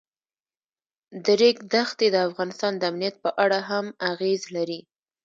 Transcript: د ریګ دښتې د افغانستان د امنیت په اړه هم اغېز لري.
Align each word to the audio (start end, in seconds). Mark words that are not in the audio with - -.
د 1.23 1.25
ریګ 1.39 1.57
دښتې 1.73 2.07
د 2.11 2.15
افغانستان 2.27 2.73
د 2.77 2.83
امنیت 2.91 3.15
په 3.23 3.29
اړه 3.43 3.59
هم 3.69 3.85
اغېز 4.11 4.41
لري. 4.55 4.79